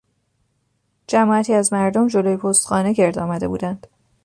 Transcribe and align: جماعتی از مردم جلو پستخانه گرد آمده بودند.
جماعتی 1.07 1.53
از 1.53 1.73
مردم 1.73 2.07
جلو 2.07 2.37
پستخانه 2.37 2.93
گرد 2.93 3.19
آمده 3.19 3.47
بودند. 3.47 3.87